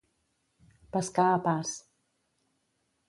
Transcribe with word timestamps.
Pescar 0.95 1.27
a 1.35 1.37
pas. 1.49 1.75